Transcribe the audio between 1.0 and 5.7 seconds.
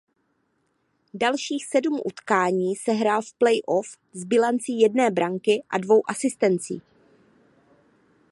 Dalších sedm utkání sehrál v play off s bilancí jedné branky